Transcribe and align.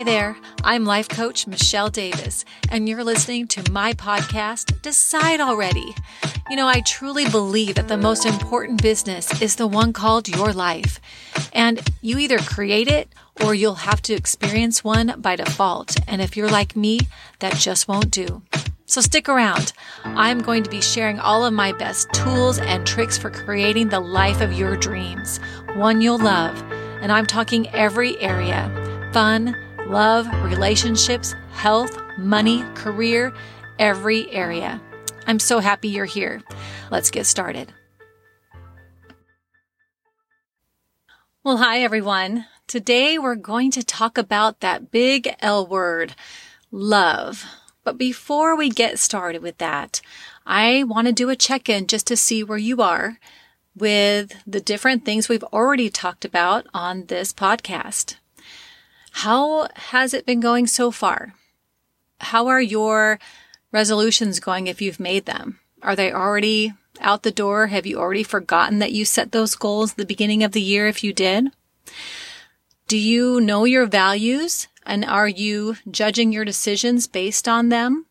Hi 0.00 0.04
there, 0.04 0.36
I'm 0.64 0.86
life 0.86 1.10
coach 1.10 1.46
Michelle 1.46 1.90
Davis, 1.90 2.46
and 2.70 2.88
you're 2.88 3.04
listening 3.04 3.46
to 3.48 3.70
my 3.70 3.92
podcast, 3.92 4.80
Decide 4.80 5.42
Already. 5.42 5.94
You 6.48 6.56
know, 6.56 6.66
I 6.66 6.80
truly 6.80 7.28
believe 7.28 7.74
that 7.74 7.88
the 7.88 7.98
most 7.98 8.24
important 8.24 8.80
business 8.80 9.42
is 9.42 9.56
the 9.56 9.66
one 9.66 9.92
called 9.92 10.26
your 10.26 10.54
life. 10.54 11.02
And 11.52 11.86
you 12.00 12.16
either 12.16 12.38
create 12.38 12.88
it 12.88 13.14
or 13.44 13.54
you'll 13.54 13.74
have 13.74 14.00
to 14.04 14.14
experience 14.14 14.82
one 14.82 15.16
by 15.18 15.36
default. 15.36 15.94
And 16.08 16.22
if 16.22 16.34
you're 16.34 16.48
like 16.48 16.74
me, 16.74 17.00
that 17.40 17.56
just 17.56 17.86
won't 17.86 18.10
do. 18.10 18.40
So 18.86 19.02
stick 19.02 19.28
around. 19.28 19.74
I'm 20.04 20.40
going 20.40 20.62
to 20.62 20.70
be 20.70 20.80
sharing 20.80 21.18
all 21.18 21.44
of 21.44 21.52
my 21.52 21.72
best 21.72 22.10
tools 22.14 22.58
and 22.58 22.86
tricks 22.86 23.18
for 23.18 23.28
creating 23.28 23.90
the 23.90 24.00
life 24.00 24.40
of 24.40 24.54
your 24.54 24.78
dreams, 24.78 25.40
one 25.74 26.00
you'll 26.00 26.16
love. 26.16 26.58
And 27.02 27.12
I'm 27.12 27.26
talking 27.26 27.68
every 27.74 28.18
area 28.18 28.74
fun, 29.12 29.56
love, 29.90 30.28
relationships, 30.44 31.34
health, 31.50 31.98
money, 32.16 32.62
career, 32.74 33.34
every 33.80 34.30
area. 34.30 34.80
I'm 35.26 35.40
so 35.40 35.58
happy 35.58 35.88
you're 35.88 36.04
here. 36.04 36.42
Let's 36.92 37.10
get 37.10 37.26
started. 37.26 37.72
Well, 41.42 41.56
hi 41.56 41.82
everyone. 41.82 42.46
Today 42.68 43.18
we're 43.18 43.34
going 43.34 43.72
to 43.72 43.82
talk 43.82 44.16
about 44.16 44.60
that 44.60 44.92
big 44.92 45.34
L 45.40 45.66
word, 45.66 46.14
love. 46.70 47.44
But 47.82 47.98
before 47.98 48.54
we 48.54 48.68
get 48.68 49.00
started 49.00 49.42
with 49.42 49.58
that, 49.58 50.00
I 50.46 50.84
want 50.84 51.08
to 51.08 51.12
do 51.12 51.30
a 51.30 51.36
check 51.36 51.68
in 51.68 51.88
just 51.88 52.06
to 52.06 52.16
see 52.16 52.44
where 52.44 52.58
you 52.58 52.80
are 52.80 53.18
with 53.74 54.34
the 54.46 54.60
different 54.60 55.04
things 55.04 55.28
we've 55.28 55.42
already 55.44 55.90
talked 55.90 56.24
about 56.24 56.68
on 56.72 57.06
this 57.06 57.32
podcast. 57.32 58.19
How 59.10 59.68
has 59.74 60.14
it 60.14 60.26
been 60.26 60.40
going 60.40 60.66
so 60.66 60.90
far? 60.90 61.34
How 62.20 62.46
are 62.48 62.60
your 62.60 63.18
resolutions 63.72 64.40
going 64.40 64.66
if 64.66 64.80
you've 64.80 65.00
made 65.00 65.26
them? 65.26 65.58
Are 65.82 65.96
they 65.96 66.12
already 66.12 66.74
out 67.00 67.22
the 67.22 67.30
door? 67.30 67.68
Have 67.68 67.86
you 67.86 67.98
already 67.98 68.22
forgotten 68.22 68.78
that 68.78 68.92
you 68.92 69.04
set 69.04 69.32
those 69.32 69.54
goals 69.54 69.92
at 69.92 69.96
the 69.96 70.06
beginning 70.06 70.44
of 70.44 70.52
the 70.52 70.60
year 70.60 70.86
if 70.86 71.02
you 71.02 71.12
did? 71.12 71.48
Do 72.88 72.98
you 72.98 73.40
know 73.40 73.64
your 73.64 73.86
values 73.86 74.68
and 74.84 75.04
are 75.04 75.28
you 75.28 75.76
judging 75.90 76.32
your 76.32 76.44
decisions 76.44 77.06
based 77.06 77.46
on 77.46 77.68
them? 77.68 78.06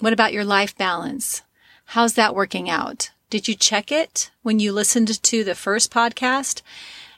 What 0.00 0.12
about 0.12 0.32
your 0.32 0.44
life 0.44 0.76
balance? 0.76 1.42
How's 1.86 2.14
that 2.14 2.34
working 2.34 2.70
out? 2.70 3.10
Did 3.30 3.48
you 3.48 3.54
check 3.54 3.90
it 3.90 4.30
when 4.42 4.60
you 4.60 4.72
listened 4.72 5.22
to 5.22 5.44
the 5.44 5.54
first 5.54 5.90
podcast? 5.90 6.62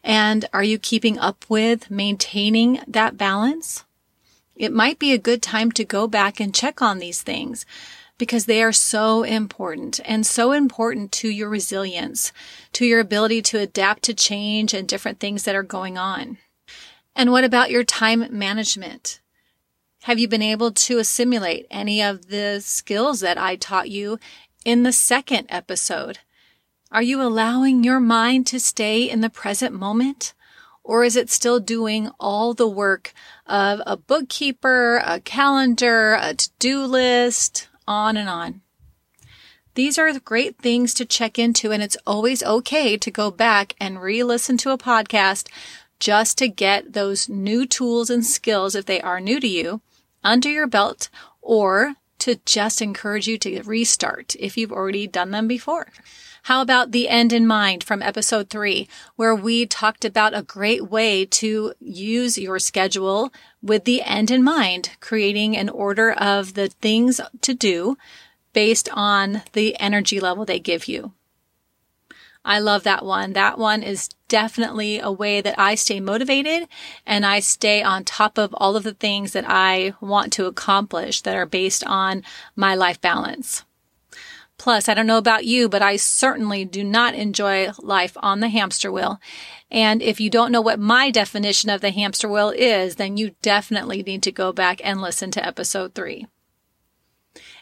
And 0.06 0.48
are 0.52 0.62
you 0.62 0.78
keeping 0.78 1.18
up 1.18 1.44
with 1.48 1.90
maintaining 1.90 2.78
that 2.86 3.18
balance? 3.18 3.84
It 4.54 4.72
might 4.72 5.00
be 5.00 5.12
a 5.12 5.18
good 5.18 5.42
time 5.42 5.72
to 5.72 5.84
go 5.84 6.06
back 6.06 6.38
and 6.38 6.54
check 6.54 6.80
on 6.80 7.00
these 7.00 7.22
things 7.22 7.66
because 8.16 8.46
they 8.46 8.62
are 8.62 8.72
so 8.72 9.24
important 9.24 9.98
and 10.04 10.24
so 10.24 10.52
important 10.52 11.10
to 11.10 11.28
your 11.28 11.48
resilience, 11.48 12.32
to 12.72 12.86
your 12.86 13.00
ability 13.00 13.42
to 13.42 13.58
adapt 13.58 14.04
to 14.04 14.14
change 14.14 14.72
and 14.72 14.86
different 14.86 15.18
things 15.18 15.42
that 15.42 15.56
are 15.56 15.64
going 15.64 15.98
on. 15.98 16.38
And 17.16 17.32
what 17.32 17.42
about 17.42 17.72
your 17.72 17.82
time 17.82 18.28
management? 18.30 19.20
Have 20.02 20.20
you 20.20 20.28
been 20.28 20.40
able 20.40 20.70
to 20.70 20.98
assimilate 20.98 21.66
any 21.68 22.00
of 22.00 22.28
the 22.28 22.60
skills 22.60 23.18
that 23.20 23.38
I 23.38 23.56
taught 23.56 23.90
you 23.90 24.20
in 24.64 24.84
the 24.84 24.92
second 24.92 25.46
episode? 25.48 26.20
Are 26.92 27.02
you 27.02 27.20
allowing 27.20 27.82
your 27.82 27.98
mind 27.98 28.46
to 28.46 28.60
stay 28.60 29.10
in 29.10 29.20
the 29.20 29.28
present 29.28 29.74
moment? 29.74 30.34
Or 30.84 31.02
is 31.02 31.16
it 31.16 31.30
still 31.30 31.58
doing 31.58 32.10
all 32.20 32.54
the 32.54 32.68
work 32.68 33.12
of 33.44 33.82
a 33.84 33.96
bookkeeper, 33.96 35.02
a 35.04 35.18
calendar, 35.18 36.14
a 36.14 36.34
to-do 36.34 36.84
list, 36.84 37.66
on 37.88 38.16
and 38.16 38.28
on? 38.28 38.60
These 39.74 39.98
are 39.98 40.16
great 40.20 40.58
things 40.58 40.94
to 40.94 41.04
check 41.04 41.40
into, 41.40 41.72
and 41.72 41.82
it's 41.82 41.98
always 42.06 42.42
okay 42.44 42.96
to 42.96 43.10
go 43.10 43.32
back 43.32 43.74
and 43.80 44.00
re-listen 44.00 44.56
to 44.58 44.70
a 44.70 44.78
podcast 44.78 45.48
just 45.98 46.38
to 46.38 46.48
get 46.48 46.92
those 46.92 47.28
new 47.28 47.66
tools 47.66 48.10
and 48.10 48.24
skills, 48.24 48.76
if 48.76 48.86
they 48.86 49.00
are 49.00 49.20
new 49.20 49.40
to 49.40 49.48
you, 49.48 49.80
under 50.22 50.48
your 50.48 50.68
belt, 50.68 51.08
or 51.42 51.94
to 52.20 52.36
just 52.46 52.80
encourage 52.80 53.26
you 53.26 53.38
to 53.38 53.60
restart 53.62 54.36
if 54.38 54.56
you've 54.56 54.72
already 54.72 55.08
done 55.08 55.32
them 55.32 55.48
before. 55.48 55.88
How 56.46 56.60
about 56.62 56.92
the 56.92 57.08
end 57.08 57.32
in 57.32 57.44
mind 57.44 57.82
from 57.82 58.00
episode 58.00 58.50
three, 58.50 58.86
where 59.16 59.34
we 59.34 59.66
talked 59.66 60.04
about 60.04 60.32
a 60.32 60.44
great 60.44 60.88
way 60.88 61.24
to 61.24 61.74
use 61.80 62.38
your 62.38 62.60
schedule 62.60 63.32
with 63.60 63.82
the 63.82 64.00
end 64.02 64.30
in 64.30 64.44
mind, 64.44 64.90
creating 65.00 65.56
an 65.56 65.68
order 65.68 66.12
of 66.12 66.54
the 66.54 66.68
things 66.68 67.20
to 67.40 67.52
do 67.52 67.98
based 68.52 68.88
on 68.92 69.42
the 69.54 69.76
energy 69.80 70.20
level 70.20 70.44
they 70.44 70.60
give 70.60 70.86
you. 70.86 71.14
I 72.44 72.60
love 72.60 72.84
that 72.84 73.04
one. 73.04 73.32
That 73.32 73.58
one 73.58 73.82
is 73.82 74.10
definitely 74.28 75.00
a 75.00 75.10
way 75.10 75.40
that 75.40 75.58
I 75.58 75.74
stay 75.74 75.98
motivated 75.98 76.68
and 77.04 77.26
I 77.26 77.40
stay 77.40 77.82
on 77.82 78.04
top 78.04 78.38
of 78.38 78.54
all 78.54 78.76
of 78.76 78.84
the 78.84 78.94
things 78.94 79.32
that 79.32 79.46
I 79.48 79.94
want 80.00 80.32
to 80.34 80.46
accomplish 80.46 81.22
that 81.22 81.34
are 81.34 81.44
based 81.44 81.82
on 81.88 82.22
my 82.54 82.76
life 82.76 83.00
balance. 83.00 83.64
Plus, 84.58 84.88
I 84.88 84.94
don't 84.94 85.06
know 85.06 85.18
about 85.18 85.44
you, 85.44 85.68
but 85.68 85.82
I 85.82 85.96
certainly 85.96 86.64
do 86.64 86.82
not 86.82 87.14
enjoy 87.14 87.70
life 87.78 88.16
on 88.20 88.40
the 88.40 88.48
hamster 88.48 88.90
wheel. 88.90 89.20
And 89.70 90.00
if 90.00 90.18
you 90.18 90.30
don't 90.30 90.50
know 90.50 90.62
what 90.62 90.78
my 90.78 91.10
definition 91.10 91.68
of 91.68 91.82
the 91.82 91.90
hamster 91.90 92.28
wheel 92.28 92.50
is, 92.50 92.96
then 92.96 93.16
you 93.16 93.34
definitely 93.42 94.02
need 94.02 94.22
to 94.22 94.32
go 94.32 94.52
back 94.52 94.80
and 94.82 95.02
listen 95.02 95.30
to 95.32 95.46
episode 95.46 95.94
three. 95.94 96.26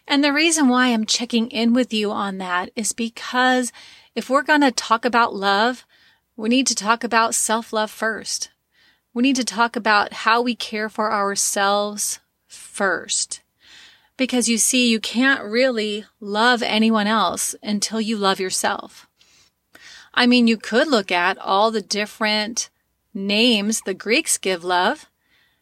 And 0.07 0.23
the 0.23 0.33
reason 0.33 0.69
why 0.69 0.89
I'm 0.89 1.07
checking 1.07 1.49
in 1.49 1.73
with 1.73 1.93
you 1.93 2.13
on 2.13 2.39
that 2.39 2.71
is 2.77 2.93
because 2.93 3.73
if 4.15 4.31
we're 4.31 4.43
going 4.43 4.61
to 4.61 4.71
talk 4.71 5.05
about 5.05 5.35
love, 5.35 5.85
we 6.37 6.49
need 6.49 6.67
to 6.69 6.75
talk 6.75 7.03
about 7.03 7.35
self 7.35 7.73
love 7.73 7.91
first. 7.91 8.51
We 9.13 9.23
need 9.23 9.37
to 9.37 9.45
talk 9.45 9.77
about 9.77 10.13
how 10.13 10.43
we 10.43 10.55
care 10.55 10.89
for 10.89 11.13
ourselves 11.13 12.21
first. 12.47 13.41
Because 14.17 14.49
you 14.49 14.59
see, 14.59 14.91
you 14.91 15.01
can't 15.01 15.43
really 15.43 16.05
love 16.21 16.63
anyone 16.63 17.07
else 17.07 17.57
until 17.63 18.01
you 18.01 18.17
love 18.17 18.39
yourself. 18.39 19.09
I 20.13 20.27
mean, 20.27 20.47
you 20.47 20.57
could 20.57 20.87
look 20.87 21.11
at 21.11 21.39
all 21.39 21.71
the 21.71 21.83
different 21.83 22.71
names 23.13 23.81
the 23.81 23.95
Greeks 23.95 24.39
give 24.39 24.63
love. 24.63 25.07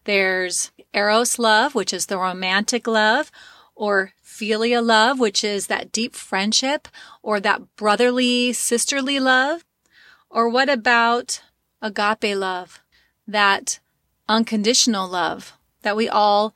There's 0.05 0.71
eros 0.93 1.39
love, 1.39 1.75
which 1.75 1.93
is 1.93 2.07
the 2.07 2.19
romantic 2.19 2.87
love, 2.87 3.31
or 3.75 4.13
philia 4.23 4.85
love, 4.85 5.19
which 5.19 5.43
is 5.43 5.69
that 5.69 5.93
deep 5.93 6.15
friendship, 6.15 6.89
or 7.23 7.41
that 7.41 7.77
brotherly, 7.77 8.53
sisterly 8.53 9.19
love. 9.19 9.65
Or 10.29 10.49
what 10.49 10.69
about 10.69 11.41
agape 11.81 12.37
love, 12.37 12.81
that 13.27 13.81
unconditional 14.29 15.09
love 15.09 15.55
that 15.83 15.97
we 15.97 16.09
all 16.09 16.55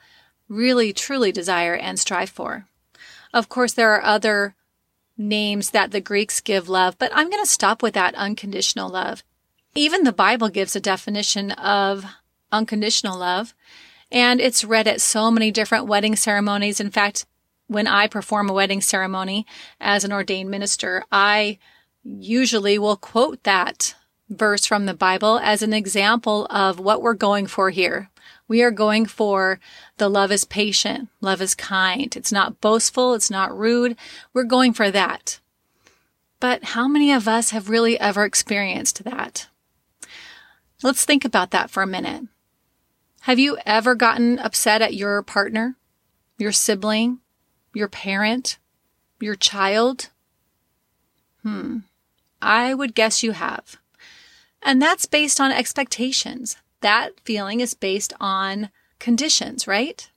really 0.48 0.92
truly 0.92 1.32
desire 1.32 1.74
and 1.74 1.98
strive 1.98 2.30
for. 2.30 2.66
Of 3.32 3.48
course, 3.48 3.72
there 3.72 3.92
are 3.92 4.02
other 4.02 4.54
names 5.18 5.70
that 5.70 5.90
the 5.90 6.00
Greeks 6.00 6.40
give 6.40 6.68
love, 6.68 6.98
but 6.98 7.10
I'm 7.14 7.30
going 7.30 7.42
to 7.42 7.50
stop 7.50 7.82
with 7.82 7.94
that 7.94 8.14
unconditional 8.14 8.88
love. 8.88 9.22
Even 9.74 10.04
the 10.04 10.12
Bible 10.12 10.48
gives 10.48 10.76
a 10.76 10.80
definition 10.80 11.50
of 11.52 12.04
unconditional 12.52 13.18
love, 13.18 13.54
and 14.10 14.40
it's 14.40 14.64
read 14.64 14.86
at 14.86 15.00
so 15.00 15.30
many 15.30 15.50
different 15.50 15.86
wedding 15.86 16.16
ceremonies. 16.16 16.80
In 16.80 16.90
fact, 16.90 17.26
when 17.66 17.86
I 17.86 18.06
perform 18.06 18.48
a 18.48 18.54
wedding 18.54 18.80
ceremony 18.80 19.46
as 19.80 20.04
an 20.04 20.12
ordained 20.12 20.50
minister, 20.50 21.04
I 21.10 21.58
usually 22.04 22.78
will 22.78 22.96
quote 22.96 23.42
that 23.42 23.94
verse 24.28 24.66
from 24.66 24.86
the 24.86 24.94
Bible 24.94 25.38
as 25.38 25.62
an 25.62 25.72
example 25.72 26.46
of 26.50 26.78
what 26.78 27.02
we're 27.02 27.14
going 27.14 27.46
for 27.46 27.70
here. 27.70 28.10
We 28.48 28.62
are 28.62 28.70
going 28.70 29.06
for 29.06 29.58
the 29.98 30.08
love 30.08 30.30
is 30.30 30.44
patient, 30.44 31.08
love 31.20 31.42
is 31.42 31.54
kind. 31.54 32.14
It's 32.16 32.32
not 32.32 32.60
boastful, 32.60 33.14
it's 33.14 33.30
not 33.30 33.56
rude. 33.56 33.96
We're 34.32 34.44
going 34.44 34.72
for 34.72 34.90
that. 34.90 35.40
But 36.38 36.64
how 36.64 36.86
many 36.86 37.12
of 37.12 37.26
us 37.26 37.50
have 37.50 37.68
really 37.68 37.98
ever 37.98 38.24
experienced 38.24 39.04
that? 39.04 39.48
Let's 40.82 41.04
think 41.04 41.24
about 41.24 41.50
that 41.52 41.70
for 41.70 41.82
a 41.82 41.86
minute. 41.86 42.24
Have 43.22 43.38
you 43.38 43.58
ever 43.66 43.94
gotten 43.94 44.38
upset 44.38 44.82
at 44.82 44.94
your 44.94 45.22
partner, 45.22 45.76
your 46.38 46.52
sibling, 46.52 47.18
your 47.74 47.88
parent, 47.88 48.58
your 49.18 49.34
child? 49.34 50.10
Hmm. 51.42 51.78
I 52.40 52.74
would 52.74 52.94
guess 52.94 53.22
you 53.22 53.32
have. 53.32 53.78
And 54.66 54.82
that's 54.82 55.06
based 55.06 55.40
on 55.40 55.52
expectations 55.52 56.56
that 56.80 57.20
feeling 57.20 57.60
is 57.60 57.72
based 57.72 58.12
on 58.20 58.68
conditions, 58.98 59.68
right? 59.68 60.10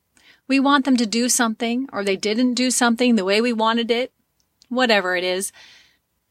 We 0.47 0.59
want 0.59 0.85
them 0.85 0.97
to 0.97 1.05
do 1.05 1.29
something 1.29 1.87
or 1.93 2.03
they 2.03 2.15
didn't 2.15 2.55
do 2.55 2.71
something 2.71 3.15
the 3.15 3.23
way 3.23 3.41
we 3.41 3.53
wanted 3.53 3.91
it, 3.91 4.11
whatever 4.67 5.15
it 5.15 5.23
is. 5.23 5.51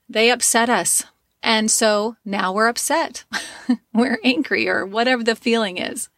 They 0.09 0.33
upset 0.33 0.69
us. 0.69 1.05
And 1.45 1.71
so 1.71 2.17
now 2.25 2.53
we're 2.53 2.67
upset. 2.67 3.25
we're 3.95 4.19
angry 4.25 4.69
or 4.69 4.85
whatever 4.85 5.23
the 5.23 5.37
feeling 5.37 5.79
is. 5.79 6.09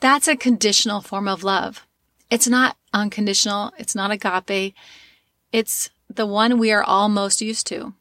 That's 0.00 0.28
a 0.28 0.36
conditional 0.36 1.00
form 1.00 1.26
of 1.26 1.42
love. 1.42 1.86
It's 2.30 2.46
not 2.46 2.76
unconditional. 2.92 3.72
It's 3.78 3.94
not 3.94 4.10
agape. 4.10 4.74
It's 5.52 5.88
the 6.10 6.26
one 6.26 6.58
we 6.58 6.70
are 6.70 6.84
all 6.84 7.08
most 7.08 7.40
used 7.40 7.66
to. 7.68 7.94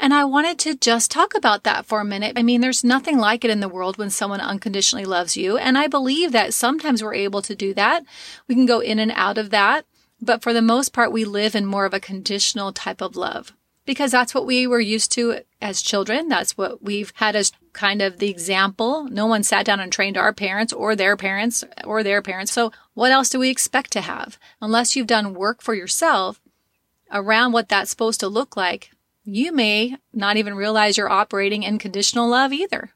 And 0.00 0.14
I 0.14 0.24
wanted 0.24 0.58
to 0.60 0.76
just 0.76 1.10
talk 1.10 1.34
about 1.34 1.64
that 1.64 1.84
for 1.84 2.00
a 2.00 2.04
minute. 2.04 2.34
I 2.36 2.42
mean, 2.42 2.60
there's 2.60 2.84
nothing 2.84 3.18
like 3.18 3.44
it 3.44 3.50
in 3.50 3.60
the 3.60 3.68
world 3.68 3.98
when 3.98 4.10
someone 4.10 4.40
unconditionally 4.40 5.04
loves 5.04 5.36
you. 5.36 5.56
And 5.56 5.76
I 5.76 5.88
believe 5.88 6.30
that 6.32 6.54
sometimes 6.54 7.02
we're 7.02 7.14
able 7.14 7.42
to 7.42 7.56
do 7.56 7.74
that. 7.74 8.04
We 8.46 8.54
can 8.54 8.66
go 8.66 8.78
in 8.78 9.00
and 9.00 9.12
out 9.12 9.38
of 9.38 9.50
that. 9.50 9.86
But 10.20 10.42
for 10.42 10.52
the 10.52 10.62
most 10.62 10.92
part, 10.92 11.12
we 11.12 11.24
live 11.24 11.54
in 11.54 11.66
more 11.66 11.84
of 11.84 11.94
a 11.94 12.00
conditional 12.00 12.72
type 12.72 13.00
of 13.00 13.16
love 13.16 13.52
because 13.86 14.10
that's 14.10 14.34
what 14.34 14.46
we 14.46 14.66
were 14.66 14.80
used 14.80 15.10
to 15.12 15.40
as 15.62 15.80
children. 15.80 16.28
That's 16.28 16.58
what 16.58 16.82
we've 16.82 17.12
had 17.16 17.34
as 17.34 17.52
kind 17.72 18.02
of 18.02 18.18
the 18.18 18.28
example. 18.28 19.04
No 19.04 19.26
one 19.26 19.42
sat 19.42 19.64
down 19.64 19.80
and 19.80 19.90
trained 19.90 20.18
our 20.18 20.32
parents 20.32 20.72
or 20.72 20.94
their 20.94 21.16
parents 21.16 21.64
or 21.84 22.02
their 22.02 22.20
parents. 22.20 22.52
So 22.52 22.70
what 22.94 23.12
else 23.12 23.30
do 23.30 23.38
we 23.38 23.48
expect 23.48 23.92
to 23.92 24.00
have? 24.00 24.38
Unless 24.60 24.94
you've 24.94 25.06
done 25.06 25.34
work 25.34 25.62
for 25.62 25.74
yourself 25.74 26.40
around 27.10 27.52
what 27.52 27.68
that's 27.68 27.90
supposed 27.90 28.20
to 28.20 28.28
look 28.28 28.56
like, 28.56 28.90
you 29.28 29.52
may 29.52 29.96
not 30.12 30.38
even 30.38 30.54
realize 30.54 30.96
you're 30.96 31.10
operating 31.10 31.62
in 31.62 31.78
conditional 31.78 32.28
love 32.28 32.52
either. 32.52 32.90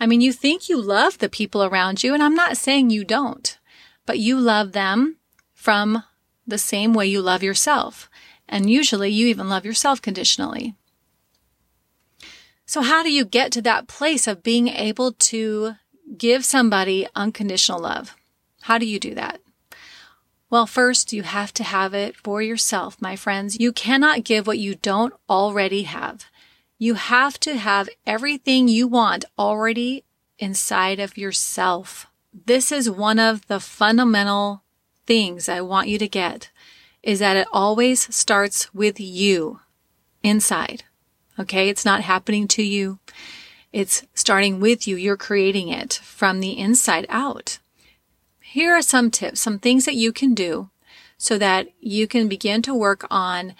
I 0.00 0.06
mean, 0.06 0.20
you 0.20 0.32
think 0.32 0.68
you 0.68 0.80
love 0.80 1.18
the 1.18 1.28
people 1.28 1.62
around 1.62 2.02
you, 2.02 2.14
and 2.14 2.22
I'm 2.22 2.34
not 2.34 2.56
saying 2.56 2.90
you 2.90 3.04
don't, 3.04 3.58
but 4.06 4.18
you 4.18 4.40
love 4.40 4.72
them 4.72 5.16
from 5.52 6.04
the 6.46 6.58
same 6.58 6.94
way 6.94 7.06
you 7.06 7.20
love 7.20 7.42
yourself. 7.42 8.08
And 8.48 8.70
usually 8.70 9.10
you 9.10 9.26
even 9.26 9.50
love 9.50 9.66
yourself 9.66 10.00
conditionally. 10.00 10.74
So 12.64 12.80
how 12.80 13.02
do 13.02 13.12
you 13.12 13.24
get 13.24 13.52
to 13.52 13.62
that 13.62 13.88
place 13.88 14.26
of 14.26 14.42
being 14.42 14.68
able 14.68 15.12
to 15.12 15.74
give 16.16 16.44
somebody 16.44 17.06
unconditional 17.14 17.80
love? 17.80 18.16
How 18.62 18.78
do 18.78 18.86
you 18.86 18.98
do 18.98 19.14
that? 19.14 19.40
Well, 20.50 20.66
first, 20.66 21.12
you 21.12 21.24
have 21.24 21.52
to 21.54 21.64
have 21.64 21.92
it 21.92 22.16
for 22.16 22.40
yourself, 22.40 22.96
my 23.00 23.16
friends. 23.16 23.58
You 23.60 23.70
cannot 23.72 24.24
give 24.24 24.46
what 24.46 24.58
you 24.58 24.74
don't 24.76 25.12
already 25.28 25.82
have. 25.82 26.24
You 26.78 26.94
have 26.94 27.38
to 27.40 27.56
have 27.56 27.88
everything 28.06 28.68
you 28.68 28.88
want 28.88 29.26
already 29.38 30.04
inside 30.38 31.00
of 31.00 31.18
yourself. 31.18 32.06
This 32.32 32.72
is 32.72 32.88
one 32.88 33.18
of 33.18 33.46
the 33.48 33.60
fundamental 33.60 34.62
things 35.06 35.48
I 35.48 35.60
want 35.60 35.88
you 35.88 35.98
to 35.98 36.08
get 36.08 36.50
is 37.02 37.18
that 37.18 37.36
it 37.36 37.48
always 37.52 38.14
starts 38.14 38.72
with 38.74 39.00
you 39.00 39.60
inside. 40.22 40.84
Okay. 41.38 41.68
It's 41.68 41.84
not 41.84 42.02
happening 42.02 42.48
to 42.48 42.62
you. 42.62 42.98
It's 43.72 44.04
starting 44.14 44.60
with 44.60 44.88
you. 44.88 44.96
You're 44.96 45.16
creating 45.16 45.68
it 45.68 45.94
from 45.94 46.40
the 46.40 46.58
inside 46.58 47.06
out. 47.08 47.58
Here 48.50 48.74
are 48.74 48.80
some 48.80 49.10
tips, 49.10 49.40
some 49.40 49.58
things 49.58 49.84
that 49.84 49.94
you 49.94 50.10
can 50.10 50.32
do 50.32 50.70
so 51.18 51.36
that 51.36 51.68
you 51.80 52.08
can 52.08 52.28
begin 52.28 52.62
to 52.62 52.74
work 52.74 53.06
on 53.10 53.54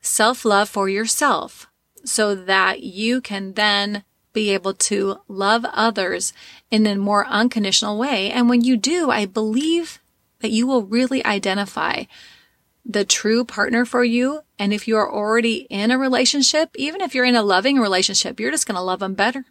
self 0.00 0.44
love 0.44 0.68
for 0.68 0.88
yourself 0.88 1.66
so 2.04 2.36
that 2.36 2.84
you 2.84 3.20
can 3.20 3.54
then 3.54 4.04
be 4.32 4.50
able 4.50 4.74
to 4.74 5.18
love 5.26 5.66
others 5.72 6.32
in 6.70 6.86
a 6.86 6.94
more 6.94 7.26
unconditional 7.26 7.98
way. 7.98 8.30
And 8.30 8.48
when 8.48 8.62
you 8.62 8.76
do, 8.76 9.10
I 9.10 9.26
believe 9.26 9.98
that 10.38 10.52
you 10.52 10.68
will 10.68 10.82
really 10.82 11.24
identify 11.24 12.04
the 12.84 13.04
true 13.04 13.44
partner 13.44 13.84
for 13.84 14.04
you. 14.04 14.42
And 14.56 14.72
if 14.72 14.86
you 14.86 14.96
are 14.98 15.12
already 15.12 15.66
in 15.68 15.90
a 15.90 15.98
relationship, 15.98 16.70
even 16.76 17.00
if 17.00 17.12
you're 17.12 17.24
in 17.24 17.34
a 17.34 17.42
loving 17.42 17.80
relationship, 17.80 18.38
you're 18.38 18.52
just 18.52 18.68
going 18.68 18.76
to 18.76 18.82
love 18.82 19.00
them 19.00 19.14
better. 19.14 19.46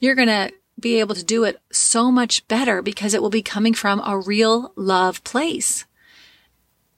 You're 0.00 0.14
going 0.14 0.28
to 0.28 0.52
be 0.78 1.00
able 1.00 1.14
to 1.14 1.24
do 1.24 1.44
it 1.44 1.60
so 1.72 2.10
much 2.10 2.46
better 2.48 2.82
because 2.82 3.14
it 3.14 3.22
will 3.22 3.30
be 3.30 3.42
coming 3.42 3.74
from 3.74 4.00
a 4.04 4.18
real 4.18 4.72
love 4.76 5.24
place. 5.24 5.86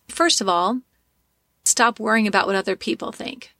First 0.09 0.41
of 0.41 0.49
all, 0.49 0.81
stop 1.65 2.01
worrying 2.01 2.27
about 2.27 2.47
what 2.47 2.57
other 2.57 2.77
people 2.77 3.13
think. 3.13 3.55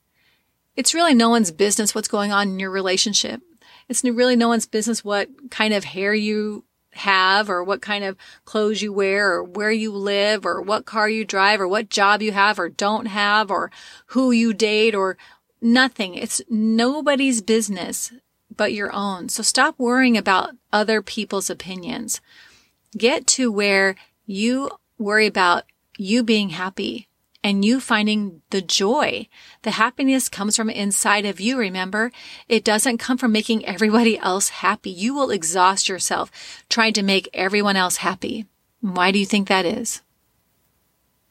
It's 0.75 0.95
really 0.95 1.15
no 1.15 1.29
one's 1.29 1.51
business 1.51 1.95
what's 1.95 2.09
going 2.09 2.33
on 2.33 2.49
in 2.49 2.59
your 2.61 2.71
relationship. 2.71 3.43
It's 3.89 4.05
really 4.05 4.37
no 4.37 4.49
one's 4.49 4.67
business 4.67 5.05
what 5.05 5.29
kind 5.51 5.73
of 5.73 5.85
hair 5.85 6.15
you 6.15 6.65
have 6.93 7.49
or 7.49 7.63
what 7.63 7.81
kind 7.81 8.05
of 8.05 8.17
clothes 8.45 8.83
you 8.83 8.93
wear 8.93 9.33
or 9.33 9.45
where 9.45 9.71
you 9.71 9.93
live 9.93 10.45
or 10.45 10.61
what 10.61 10.85
car 10.85 11.09
you 11.09 11.25
drive 11.25 11.61
or 11.61 11.69
what 11.69 11.89
job 11.89 12.23
you 12.23 12.33
have 12.33 12.59
or 12.59 12.69
don't 12.69 13.07
have 13.07 13.51
or 13.51 13.71
who 14.07 14.31
you 14.31 14.53
date 14.53 14.95
or 14.95 15.17
nothing. 15.61 16.15
It's 16.15 16.43
nobody's 16.49 17.41
business 17.41 18.13
but 18.59 18.75
your 18.75 18.93
own. 18.93 19.31
So 19.31 19.43
stop 19.43 19.79
worrying 19.79 20.19
about 20.19 20.51
other 20.71 21.01
people's 21.01 21.49
opinions. 21.49 22.21
Get 22.95 23.27
to 23.29 23.51
where 23.51 23.95
you 24.27 24.69
worry 24.99 25.27
about 25.27 25.65
you 25.97 26.23
being 26.23 26.51
happy 26.51 27.09
and 27.43 27.65
you 27.65 27.81
finding 27.81 28.43
the 28.51 28.61
joy. 28.61 29.29
The 29.63 29.71
happiness 29.73 30.29
comes 30.29 30.57
from 30.57 30.69
inside 30.69 31.25
of 31.25 31.41
you, 31.41 31.57
remember? 31.57 32.11
It 32.49 32.65
doesn't 32.65 32.99
come 32.99 33.17
from 33.17 33.33
making 33.33 33.65
everybody 33.65 34.19
else 34.19 34.49
happy. 34.49 34.91
You 34.91 35.15
will 35.15 35.31
exhaust 35.31 35.89
yourself 35.89 36.31
trying 36.69 36.93
to 36.95 37.03
make 37.03 37.31
everyone 37.33 37.77
else 37.77 37.99
happy. 37.99 38.47
Why 38.81 39.13
do 39.13 39.19
you 39.19 39.27
think 39.27 39.49
that 39.49 39.65
is? 39.65 40.03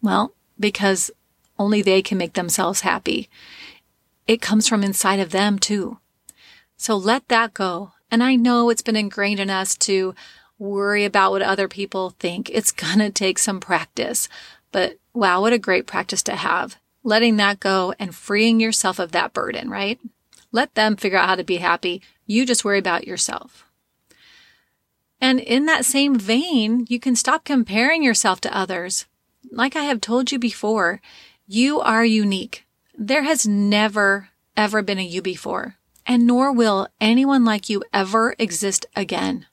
Well, 0.01 0.33
because 0.59 1.11
only 1.59 1.81
they 1.81 2.01
can 2.01 2.17
make 2.17 2.33
themselves 2.33 2.81
happy. 2.81 3.29
It 4.27 4.41
comes 4.41 4.67
from 4.67 4.83
inside 4.83 5.19
of 5.19 5.31
them 5.31 5.59
too. 5.59 5.99
So 6.77 6.95
let 6.95 7.27
that 7.27 7.55
go. 7.55 7.93
And 8.09 8.23
I 8.23 8.35
know 8.35 8.69
it's 8.69 8.83
been 8.83 8.95
ingrained 8.95 9.39
in 9.39 9.49
us 9.49 9.75
to 9.77 10.15
worry 10.59 11.03
about 11.03 11.31
what 11.31 11.41
other 11.41 11.67
people 11.67 12.11
think. 12.11 12.49
It's 12.49 12.71
going 12.71 12.99
to 12.99 13.09
take 13.09 13.39
some 13.39 13.59
practice, 13.59 14.29
but 14.71 14.97
wow, 15.13 15.41
what 15.41 15.53
a 15.53 15.59
great 15.59 15.87
practice 15.87 16.23
to 16.23 16.35
have. 16.35 16.77
Letting 17.03 17.37
that 17.37 17.59
go 17.59 17.93
and 17.99 18.13
freeing 18.13 18.59
yourself 18.59 18.99
of 18.99 19.11
that 19.11 19.33
burden, 19.33 19.69
right? 19.69 19.99
Let 20.51 20.75
them 20.75 20.95
figure 20.95 21.17
out 21.17 21.29
how 21.29 21.35
to 21.35 21.43
be 21.43 21.57
happy. 21.57 22.01
You 22.25 22.45
just 22.45 22.63
worry 22.63 22.79
about 22.79 23.07
yourself. 23.07 23.65
And 25.19 25.39
in 25.39 25.65
that 25.65 25.85
same 25.85 26.17
vein, 26.17 26.85
you 26.89 26.99
can 26.99 27.15
stop 27.15 27.43
comparing 27.43 28.03
yourself 28.03 28.39
to 28.41 28.55
others. 28.55 29.05
Like 29.51 29.75
I 29.75 29.83
have 29.83 30.01
told 30.01 30.31
you 30.31 30.37
before, 30.37 31.01
you 31.47 31.79
are 31.79 32.05
unique. 32.05 32.65
There 32.95 33.23
has 33.23 33.47
never, 33.47 34.29
ever 34.55 34.81
been 34.81 34.99
a 34.99 35.03
you 35.03 35.21
before 35.21 35.77
and 36.07 36.25
nor 36.25 36.51
will 36.51 36.87
anyone 36.99 37.45
like 37.45 37.69
you 37.69 37.83
ever 37.93 38.33
exist 38.39 38.85
again. 38.95 39.45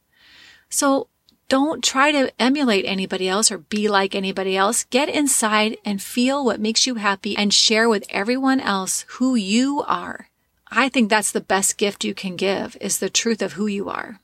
So 0.70 1.08
don't 1.48 1.84
try 1.84 2.10
to 2.12 2.32
emulate 2.40 2.86
anybody 2.86 3.28
else 3.28 3.52
or 3.52 3.58
be 3.58 3.88
like 3.88 4.14
anybody 4.14 4.56
else. 4.56 4.84
Get 4.84 5.08
inside 5.08 5.76
and 5.84 6.00
feel 6.00 6.44
what 6.44 6.60
makes 6.60 6.86
you 6.86 6.94
happy 6.94 7.36
and 7.36 7.52
share 7.52 7.88
with 7.88 8.06
everyone 8.08 8.60
else 8.60 9.04
who 9.08 9.34
you 9.34 9.84
are. 9.86 10.28
I 10.70 10.88
think 10.88 11.10
that's 11.10 11.32
the 11.32 11.40
best 11.40 11.76
gift 11.76 12.04
you 12.04 12.14
can 12.14 12.36
give 12.36 12.76
is 12.80 12.98
the 12.98 13.10
truth 13.10 13.42
of 13.42 13.52
who 13.52 13.66
you 13.66 13.88
are. 13.88 14.20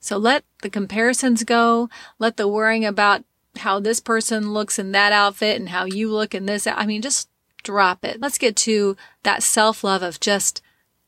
So 0.00 0.18
let 0.18 0.44
the 0.62 0.68
comparisons 0.68 1.44
go. 1.44 1.88
Let 2.18 2.36
the 2.36 2.48
worrying 2.48 2.84
about 2.84 3.24
how 3.58 3.78
this 3.78 4.00
person 4.00 4.52
looks 4.52 4.78
in 4.78 4.92
that 4.92 5.12
outfit 5.12 5.58
and 5.58 5.68
how 5.70 5.84
you 5.84 6.10
look 6.10 6.34
in 6.34 6.46
this. 6.46 6.66
I 6.66 6.84
mean, 6.84 7.00
just 7.00 7.28
drop 7.62 8.04
it. 8.04 8.20
Let's 8.20 8.36
get 8.36 8.56
to 8.56 8.96
that 9.22 9.42
self 9.42 9.84
love 9.84 10.02
of 10.02 10.20
just 10.20 10.60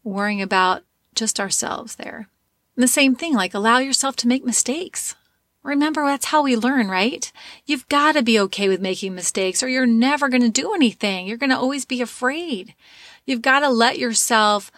worrying 0.06 0.40
about 0.40 0.84
just 1.14 1.40
ourselves 1.40 1.96
there. 1.96 2.28
And 2.76 2.82
the 2.82 2.88
same 2.88 3.14
thing, 3.14 3.34
like 3.34 3.54
allow 3.54 3.78
yourself 3.78 4.16
to 4.16 4.28
make 4.28 4.44
mistakes. 4.44 5.14
Remember, 5.62 6.06
that's 6.06 6.26
how 6.26 6.42
we 6.42 6.54
learn, 6.54 6.88
right? 6.88 7.32
You've 7.64 7.88
got 7.88 8.12
to 8.12 8.22
be 8.22 8.38
okay 8.40 8.68
with 8.68 8.80
making 8.80 9.14
mistakes 9.14 9.62
or 9.62 9.68
you're 9.68 9.86
never 9.86 10.28
going 10.28 10.42
to 10.42 10.48
do 10.48 10.72
anything. 10.75 11.26
You're 11.26 11.36
going 11.36 11.50
to 11.50 11.58
always 11.58 11.84
be 11.84 12.00
afraid. 12.00 12.75
You've 13.25 13.42
got 13.42 13.60
to 13.60 13.68
let 13.68 13.98
yourself 13.98 14.70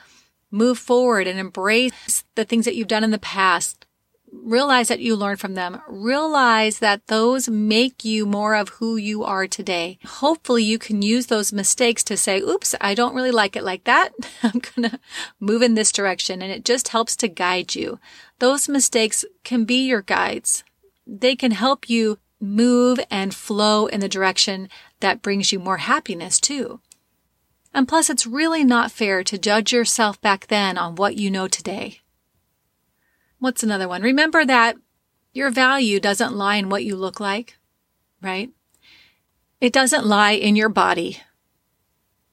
move 0.50 0.78
forward 0.78 1.26
and 1.26 1.38
embrace 1.38 2.24
the 2.34 2.44
things 2.44 2.64
that 2.64 2.74
you've 2.74 2.88
done 2.88 3.04
in 3.04 3.10
the 3.10 3.18
past 3.18 3.77
realize 4.32 4.88
that 4.88 5.00
you 5.00 5.16
learn 5.16 5.36
from 5.36 5.54
them. 5.54 5.80
Realize 5.88 6.78
that 6.78 7.06
those 7.06 7.48
make 7.48 8.04
you 8.04 8.26
more 8.26 8.54
of 8.54 8.70
who 8.70 8.96
you 8.96 9.24
are 9.24 9.46
today. 9.46 9.98
Hopefully 10.04 10.62
you 10.64 10.78
can 10.78 11.02
use 11.02 11.26
those 11.26 11.52
mistakes 11.52 12.02
to 12.04 12.16
say, 12.16 12.40
oops, 12.40 12.74
I 12.80 12.94
don't 12.94 13.14
really 13.14 13.30
like 13.30 13.56
it 13.56 13.64
like 13.64 13.84
that. 13.84 14.10
I'm 14.42 14.60
going 14.60 14.90
to 14.90 15.00
move 15.40 15.62
in 15.62 15.74
this 15.74 15.92
direction. 15.92 16.42
And 16.42 16.52
it 16.52 16.64
just 16.64 16.88
helps 16.88 17.16
to 17.16 17.28
guide 17.28 17.74
you. 17.74 17.98
Those 18.38 18.68
mistakes 18.68 19.24
can 19.44 19.64
be 19.64 19.86
your 19.86 20.02
guides. 20.02 20.64
They 21.06 21.36
can 21.36 21.52
help 21.52 21.88
you 21.88 22.18
move 22.40 23.00
and 23.10 23.34
flow 23.34 23.86
in 23.86 24.00
the 24.00 24.08
direction 24.08 24.68
that 25.00 25.22
brings 25.22 25.52
you 25.52 25.58
more 25.58 25.78
happiness 25.78 26.38
too. 26.38 26.80
And 27.74 27.86
plus, 27.86 28.08
it's 28.08 28.26
really 28.26 28.64
not 28.64 28.92
fair 28.92 29.22
to 29.24 29.38
judge 29.38 29.72
yourself 29.72 30.20
back 30.20 30.46
then 30.46 30.78
on 30.78 30.94
what 30.94 31.16
you 31.16 31.30
know 31.30 31.48
today. 31.48 32.00
What's 33.38 33.62
another 33.62 33.88
one? 33.88 34.02
Remember 34.02 34.44
that 34.44 34.76
your 35.32 35.50
value 35.50 36.00
doesn't 36.00 36.34
lie 36.34 36.56
in 36.56 36.68
what 36.68 36.84
you 36.84 36.96
look 36.96 37.20
like, 37.20 37.56
right? 38.20 38.50
It 39.60 39.72
doesn't 39.72 40.06
lie 40.06 40.32
in 40.32 40.56
your 40.56 40.68
body. 40.68 41.20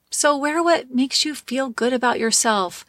So 0.09 0.37
wear 0.37 0.63
what 0.63 0.91
makes 0.91 1.25
you 1.25 1.35
feel 1.35 1.69
good 1.69 1.93
about 1.93 2.19
yourself. 2.19 2.85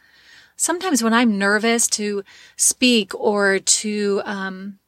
Sometimes 0.55 1.03
when 1.03 1.13
I'm 1.13 1.37
nervous 1.37 1.87
to 1.89 2.23
speak 2.55 3.13
or 3.13 3.59
to 3.59 4.21
um, 4.25 4.79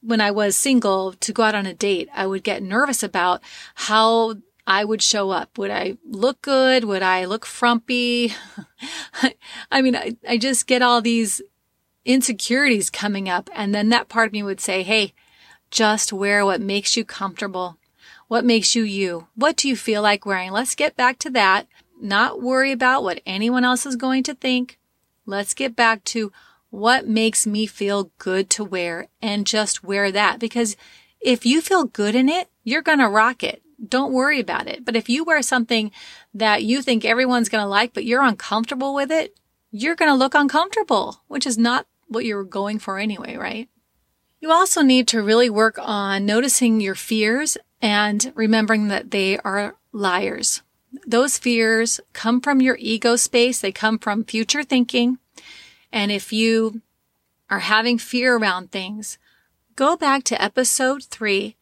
when 0.00 0.20
I 0.20 0.30
was 0.30 0.56
single 0.56 1.12
to 1.14 1.32
go 1.32 1.44
out 1.44 1.54
on 1.54 1.66
a 1.66 1.74
date, 1.74 2.08
I 2.14 2.26
would 2.26 2.44
get 2.44 2.62
nervous 2.62 3.02
about 3.02 3.40
how 3.74 4.36
I 4.66 4.84
would 4.84 5.02
show 5.02 5.30
up. 5.30 5.58
Would 5.58 5.70
I 5.70 5.96
look 6.04 6.42
good? 6.42 6.84
Would 6.84 7.02
I 7.02 7.24
look 7.24 7.46
frumpy? 7.46 8.32
I 9.72 9.82
mean, 9.82 9.96
I, 9.96 10.16
I 10.28 10.38
just 10.38 10.66
get 10.66 10.82
all 10.82 11.00
these 11.00 11.40
insecurities 12.04 12.90
coming 12.90 13.28
up. 13.28 13.48
And 13.54 13.74
then 13.74 13.88
that 13.90 14.08
part 14.08 14.28
of 14.28 14.32
me 14.32 14.42
would 14.42 14.60
say, 14.60 14.82
Hey, 14.82 15.12
just 15.70 16.12
wear 16.12 16.44
what 16.44 16.60
makes 16.60 16.96
you 16.96 17.04
comfortable. 17.04 17.78
What 18.28 18.44
makes 18.44 18.74
you 18.74 18.82
you? 18.82 19.28
What 19.34 19.56
do 19.56 19.68
you 19.68 19.76
feel 19.76 20.02
like 20.02 20.26
wearing? 20.26 20.52
Let's 20.52 20.74
get 20.74 20.96
back 20.96 21.18
to 21.20 21.30
that. 21.30 21.66
Not 22.00 22.42
worry 22.42 22.72
about 22.72 23.02
what 23.02 23.20
anyone 23.26 23.64
else 23.64 23.86
is 23.86 23.96
going 23.96 24.22
to 24.24 24.34
think. 24.34 24.78
Let's 25.26 25.54
get 25.54 25.76
back 25.76 26.02
to 26.04 26.32
what 26.70 27.06
makes 27.06 27.46
me 27.46 27.66
feel 27.66 28.10
good 28.18 28.48
to 28.50 28.64
wear 28.64 29.08
and 29.20 29.46
just 29.46 29.84
wear 29.84 30.10
that. 30.10 30.40
Because 30.40 30.76
if 31.20 31.44
you 31.46 31.60
feel 31.60 31.84
good 31.84 32.14
in 32.14 32.28
it, 32.28 32.48
you're 32.64 32.82
going 32.82 32.98
to 32.98 33.08
rock 33.08 33.44
it. 33.44 33.62
Don't 33.86 34.12
worry 34.12 34.40
about 34.40 34.66
it. 34.66 34.84
But 34.84 34.96
if 34.96 35.08
you 35.08 35.24
wear 35.24 35.42
something 35.42 35.90
that 36.34 36.62
you 36.62 36.82
think 36.82 37.04
everyone's 37.04 37.48
going 37.48 37.62
to 37.62 37.68
like, 37.68 37.92
but 37.92 38.04
you're 38.04 38.22
uncomfortable 38.22 38.94
with 38.94 39.10
it, 39.10 39.36
you're 39.70 39.96
going 39.96 40.10
to 40.10 40.14
look 40.14 40.34
uncomfortable, 40.34 41.22
which 41.28 41.46
is 41.46 41.58
not 41.58 41.86
what 42.12 42.24
you're 42.24 42.44
going 42.44 42.78
for 42.78 42.98
anyway, 42.98 43.36
right? 43.36 43.68
You 44.40 44.50
also 44.50 44.82
need 44.82 45.06
to 45.08 45.22
really 45.22 45.48
work 45.48 45.78
on 45.80 46.26
noticing 46.26 46.80
your 46.80 46.94
fears 46.94 47.56
and 47.80 48.32
remembering 48.34 48.88
that 48.88 49.10
they 49.10 49.38
are 49.38 49.76
liars. 49.92 50.62
Those 51.06 51.38
fears 51.38 52.00
come 52.12 52.40
from 52.40 52.60
your 52.60 52.76
ego 52.78 53.16
space. 53.16 53.60
They 53.60 53.72
come 53.72 53.98
from 53.98 54.24
future 54.24 54.62
thinking. 54.62 55.18
And 55.92 56.10
if 56.10 56.32
you 56.32 56.82
are 57.50 57.60
having 57.60 57.98
fear 57.98 58.36
around 58.36 58.70
things, 58.70 59.18
go 59.76 59.96
back 59.96 60.24
to 60.24 60.42
episode 60.42 61.04
three 61.04 61.56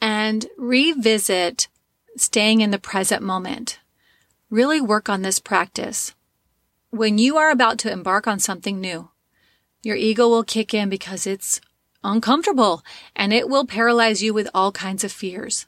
and 0.00 0.46
revisit 0.56 1.68
staying 2.16 2.60
in 2.60 2.70
the 2.70 2.78
present 2.78 3.22
moment. 3.22 3.78
Really 4.50 4.80
work 4.80 5.08
on 5.08 5.22
this 5.22 5.38
practice. 5.38 6.14
When 6.90 7.18
you 7.18 7.36
are 7.36 7.50
about 7.50 7.78
to 7.80 7.92
embark 7.92 8.26
on 8.26 8.38
something 8.38 8.80
new, 8.80 9.10
your 9.82 9.96
ego 9.96 10.28
will 10.28 10.44
kick 10.44 10.74
in 10.74 10.88
because 10.88 11.26
it's 11.26 11.60
uncomfortable 12.02 12.82
and 13.14 13.32
it 13.32 13.48
will 13.48 13.66
paralyze 13.66 14.22
you 14.22 14.32
with 14.34 14.48
all 14.54 14.72
kinds 14.72 15.04
of 15.04 15.12
fears. 15.12 15.66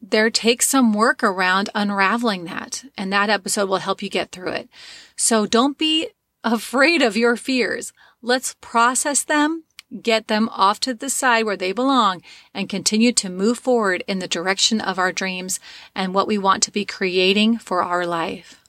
There 0.00 0.30
takes 0.30 0.68
some 0.68 0.92
work 0.92 1.22
around 1.22 1.70
unraveling 1.74 2.44
that, 2.44 2.84
and 2.96 3.10
that 3.12 3.30
episode 3.30 3.68
will 3.70 3.78
help 3.78 4.02
you 4.02 4.10
get 4.10 4.32
through 4.32 4.50
it. 4.50 4.68
So 5.16 5.46
don't 5.46 5.78
be 5.78 6.08
afraid 6.42 7.00
of 7.00 7.16
your 7.16 7.36
fears. 7.36 7.92
Let's 8.20 8.54
process 8.60 9.22
them, 9.22 9.64
get 10.02 10.28
them 10.28 10.50
off 10.50 10.78
to 10.80 10.92
the 10.92 11.08
side 11.08 11.46
where 11.46 11.56
they 11.56 11.72
belong, 11.72 12.20
and 12.52 12.68
continue 12.68 13.12
to 13.12 13.30
move 13.30 13.58
forward 13.58 14.04
in 14.06 14.18
the 14.18 14.28
direction 14.28 14.78
of 14.78 14.98
our 14.98 15.12
dreams 15.12 15.58
and 15.94 16.12
what 16.12 16.26
we 16.26 16.36
want 16.36 16.62
to 16.64 16.70
be 16.70 16.84
creating 16.84 17.56
for 17.56 17.82
our 17.82 18.06
life. 18.06 18.60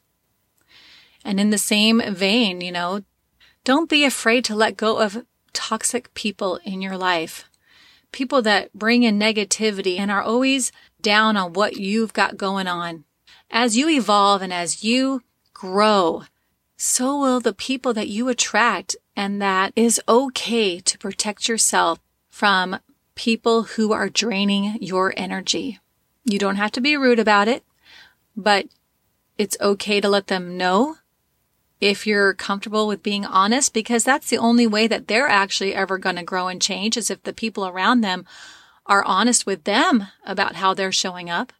And 1.26 1.38
in 1.38 1.50
the 1.50 1.58
same 1.58 2.02
vein, 2.02 2.62
you 2.62 2.72
know, 2.72 3.02
don't 3.66 3.90
be 3.90 4.06
afraid 4.06 4.46
to 4.46 4.56
let 4.56 4.78
go 4.78 5.00
of 5.00 5.26
toxic 5.52 6.14
people 6.14 6.60
in 6.64 6.82
your 6.82 6.98
life. 6.98 7.50
People 8.12 8.42
that 8.44 8.72
bring 8.74 9.04
in 9.04 9.20
negativity 9.20 10.00
and 10.00 10.10
are 10.10 10.22
always 10.22 10.72
down 11.02 11.36
on 11.36 11.52
what 11.52 11.76
you've 11.76 12.14
got 12.14 12.38
going 12.38 12.68
on. 12.68 13.04
As 13.50 13.76
you 13.76 13.90
evolve 13.90 14.42
and 14.42 14.54
as 14.54 14.84
you 14.84 15.24
grow, 15.54 16.24
so 16.78 17.20
will 17.20 17.40
the 17.40 17.54
people 17.54 17.94
that 17.94 18.08
you 18.08 18.30
attract. 18.30 18.96
And 19.16 19.42
that 19.42 19.74
is 19.76 20.00
okay 20.08 20.80
to 20.80 20.98
protect 20.98 21.50
yourself 21.50 22.00
from 22.30 22.80
people 23.16 23.64
who 23.64 23.94
are 23.94 24.10
draining 24.10 24.78
your 24.80 25.14
energy. 25.18 25.80
You 26.24 26.38
don't 26.38 26.58
have 26.58 26.72
to 26.74 26.82
be 26.82 26.98
rude 26.98 27.20
about 27.20 27.48
it, 27.48 27.64
but 28.36 28.68
it's 29.38 29.58
okay 29.60 30.02
to 30.02 30.10
let 30.10 30.28
them 30.28 30.58
know 30.58 30.98
if 31.82 32.08
you're 32.08 32.34
comfortable 32.34 32.88
with 32.88 33.04
being 33.04 33.26
honest, 33.26 33.74
because 33.74 34.04
that's 34.04 34.30
the 34.30 34.38
only 34.38 34.66
way 34.66 34.88
that 34.88 35.08
they're 35.08 35.28
actually 35.28 35.74
ever 35.74 35.98
going 35.98 36.16
to 36.16 36.24
grow 36.24 36.48
and 36.48 36.62
change 36.62 36.98
is 36.98 37.12
if 37.12 37.24
the 37.24 37.34
people 37.34 37.68
around 37.68 38.02
them 38.02 38.26
are 38.86 39.04
honest 39.04 39.46
with 39.46 39.64
them 39.64 40.08
about 40.26 40.56
how 40.56 40.74
they're 40.74 40.92
showing 40.92 41.30
up. 41.30 41.52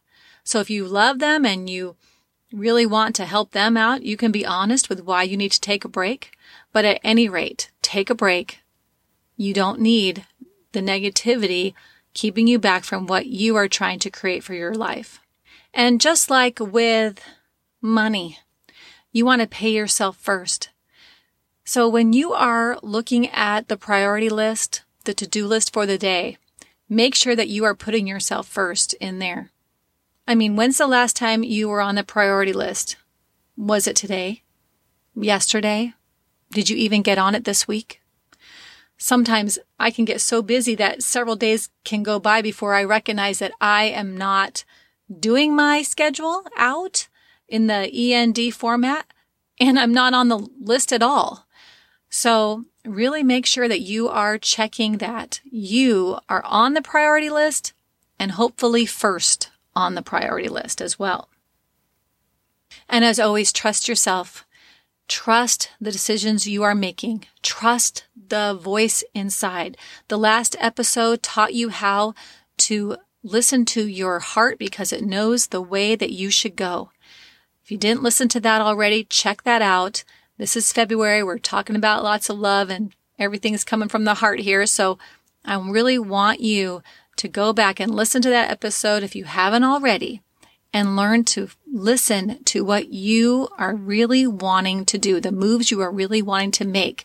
So 0.44 0.60
if 0.60 0.70
you 0.70 0.86
love 0.86 1.18
them 1.18 1.44
and 1.44 1.68
you 1.68 1.96
really 2.52 2.86
want 2.86 3.16
to 3.16 3.26
help 3.26 3.50
them 3.50 3.76
out, 3.76 4.02
you 4.02 4.16
can 4.16 4.32
be 4.32 4.46
honest 4.46 4.88
with 4.88 5.02
why 5.02 5.24
you 5.24 5.36
need 5.36 5.52
to 5.52 5.60
take 5.60 5.84
a 5.84 5.88
break. 5.88 6.32
But 6.72 6.84
at 6.84 7.00
any 7.02 7.28
rate, 7.28 7.70
take 7.82 8.10
a 8.10 8.14
break. 8.14 8.60
You 9.36 9.52
don't 9.52 9.80
need 9.80 10.24
the 10.72 10.80
negativity 10.80 11.74
keeping 12.14 12.46
you 12.46 12.58
back 12.58 12.84
from 12.84 13.06
what 13.06 13.26
you 13.26 13.56
are 13.56 13.68
trying 13.68 13.98
to 13.98 14.10
create 14.10 14.42
for 14.42 14.54
your 14.54 14.74
life. 14.74 15.20
And 15.74 16.00
just 16.00 16.30
like 16.30 16.58
with 16.58 17.20
money, 17.82 18.38
you 19.16 19.24
want 19.24 19.40
to 19.40 19.48
pay 19.48 19.70
yourself 19.70 20.14
first. 20.18 20.68
So 21.64 21.88
when 21.88 22.12
you 22.12 22.34
are 22.34 22.78
looking 22.82 23.28
at 23.30 23.68
the 23.68 23.76
priority 23.78 24.28
list, 24.28 24.82
the 25.04 25.14
to-do 25.14 25.46
list 25.46 25.72
for 25.72 25.86
the 25.86 25.96
day, 25.96 26.36
make 26.86 27.14
sure 27.14 27.34
that 27.34 27.48
you 27.48 27.64
are 27.64 27.74
putting 27.74 28.06
yourself 28.06 28.46
first 28.46 28.92
in 29.00 29.18
there. 29.18 29.52
I 30.28 30.34
mean, 30.34 30.54
when's 30.54 30.76
the 30.76 30.86
last 30.86 31.16
time 31.16 31.42
you 31.42 31.66
were 31.66 31.80
on 31.80 31.94
the 31.94 32.04
priority 32.04 32.52
list? 32.52 32.96
Was 33.56 33.86
it 33.86 33.96
today? 33.96 34.42
Yesterday? 35.14 35.94
Did 36.50 36.68
you 36.68 36.76
even 36.76 37.00
get 37.00 37.16
on 37.16 37.34
it 37.34 37.44
this 37.44 37.66
week? 37.66 38.02
Sometimes 38.98 39.58
I 39.80 39.90
can 39.90 40.04
get 40.04 40.20
so 40.20 40.42
busy 40.42 40.74
that 40.74 41.02
several 41.02 41.36
days 41.36 41.70
can 41.84 42.02
go 42.02 42.18
by 42.18 42.42
before 42.42 42.74
I 42.74 42.84
recognize 42.84 43.38
that 43.38 43.52
I 43.62 43.84
am 43.84 44.14
not 44.14 44.64
doing 45.08 45.56
my 45.56 45.80
schedule 45.80 46.44
out 46.58 47.08
in 47.48 47.66
the 47.66 47.90
END 47.92 48.54
format 48.54 49.06
and 49.58 49.78
I'm 49.78 49.92
not 49.92 50.14
on 50.14 50.28
the 50.28 50.38
list 50.60 50.92
at 50.92 51.02
all. 51.02 51.46
So 52.08 52.64
really 52.84 53.22
make 53.22 53.46
sure 53.46 53.68
that 53.68 53.80
you 53.80 54.08
are 54.08 54.38
checking 54.38 54.98
that 54.98 55.40
you 55.44 56.18
are 56.28 56.44
on 56.44 56.74
the 56.74 56.82
priority 56.82 57.30
list 57.30 57.72
and 58.18 58.32
hopefully 58.32 58.86
first 58.86 59.50
on 59.74 59.94
the 59.94 60.02
priority 60.02 60.48
list 60.48 60.80
as 60.80 60.98
well. 60.98 61.28
And 62.88 63.04
as 63.04 63.18
always, 63.18 63.52
trust 63.52 63.88
yourself. 63.88 64.44
Trust 65.08 65.70
the 65.80 65.92
decisions 65.92 66.46
you 66.46 66.62
are 66.62 66.74
making. 66.74 67.26
Trust 67.42 68.04
the 68.28 68.54
voice 68.54 69.04
inside. 69.14 69.76
The 70.08 70.18
last 70.18 70.56
episode 70.58 71.22
taught 71.22 71.54
you 71.54 71.68
how 71.68 72.14
to 72.58 72.96
listen 73.22 73.64
to 73.66 73.86
your 73.86 74.20
heart 74.20 74.58
because 74.58 74.92
it 74.92 75.04
knows 75.04 75.48
the 75.48 75.62
way 75.62 75.96
that 75.96 76.12
you 76.12 76.30
should 76.30 76.56
go. 76.56 76.90
If 77.66 77.72
you 77.72 77.78
didn't 77.78 78.04
listen 78.04 78.28
to 78.28 78.38
that 78.38 78.60
already, 78.60 79.02
check 79.02 79.42
that 79.42 79.60
out. 79.60 80.04
This 80.38 80.54
is 80.54 80.72
February. 80.72 81.24
We're 81.24 81.38
talking 81.38 81.74
about 81.74 82.04
lots 82.04 82.30
of 82.30 82.38
love 82.38 82.70
and 82.70 82.94
everything's 83.18 83.64
coming 83.64 83.88
from 83.88 84.04
the 84.04 84.14
heart 84.14 84.38
here. 84.38 84.66
So 84.66 85.00
I 85.44 85.58
really 85.58 85.98
want 85.98 86.38
you 86.38 86.84
to 87.16 87.26
go 87.26 87.52
back 87.52 87.80
and 87.80 87.92
listen 87.92 88.22
to 88.22 88.30
that 88.30 88.52
episode 88.52 89.02
if 89.02 89.16
you 89.16 89.24
haven't 89.24 89.64
already 89.64 90.22
and 90.72 90.94
learn 90.94 91.24
to 91.24 91.48
listen 91.66 92.44
to 92.44 92.64
what 92.64 92.92
you 92.92 93.48
are 93.58 93.74
really 93.74 94.28
wanting 94.28 94.84
to 94.84 94.96
do, 94.96 95.20
the 95.20 95.32
moves 95.32 95.72
you 95.72 95.80
are 95.80 95.90
really 95.90 96.22
wanting 96.22 96.52
to 96.52 96.64
make. 96.64 97.04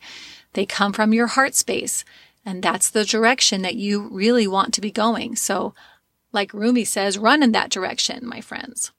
They 0.53 0.68
come 0.68 0.94
from 0.94 1.12
your 1.12 1.25
heart 1.25 1.56
space 1.56 2.06
and 2.46 2.62
that's 2.62 2.91
the 2.91 3.03
direction 3.03 3.63
that 3.63 3.77
you 3.77 4.10
really 4.10 4.46
want 4.46 4.75
to 4.75 4.82
be 4.82 4.91
going. 4.91 5.38
So 5.38 5.74
like 6.32 6.53
Rumi 6.53 6.86
says, 6.86 7.18
run 7.18 7.41
in 7.41 7.51
that 7.53 7.72
direction, 7.72 8.27
my 8.27 8.41
friends. 8.41 8.91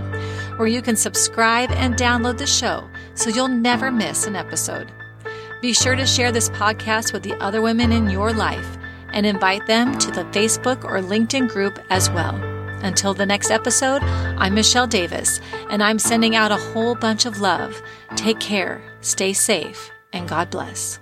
where 0.57 0.67
you 0.67 0.81
can 0.81 0.95
subscribe 0.95 1.69
and 1.71 1.95
download 1.95 2.37
the 2.37 2.47
show 2.47 2.87
so 3.15 3.29
you'll 3.29 3.47
never 3.47 3.91
miss 3.91 4.27
an 4.27 4.35
episode. 4.35 4.91
Be 5.61 5.73
sure 5.73 5.95
to 5.95 6.05
share 6.05 6.31
this 6.31 6.49
podcast 6.49 7.13
with 7.13 7.23
the 7.23 7.35
other 7.41 7.61
women 7.61 7.91
in 7.91 8.09
your 8.09 8.33
life 8.33 8.77
and 9.13 9.25
invite 9.25 9.65
them 9.67 9.97
to 9.97 10.11
the 10.11 10.25
Facebook 10.25 10.83
or 10.83 10.99
LinkedIn 10.99 11.49
group 11.49 11.79
as 11.89 12.09
well. 12.11 12.35
Until 12.83 13.13
the 13.13 13.25
next 13.25 13.49
episode, 13.49 14.03
I'm 14.03 14.53
Michelle 14.53 14.87
Davis, 14.87 15.39
and 15.69 15.81
I'm 15.81 15.97
sending 15.97 16.35
out 16.35 16.51
a 16.51 16.57
whole 16.57 16.93
bunch 16.93 17.25
of 17.25 17.39
love. 17.39 17.81
Take 18.15 18.39
care, 18.39 18.81
stay 19.01 19.33
safe, 19.33 19.89
and 20.13 20.27
God 20.27 20.51
bless. 20.51 20.99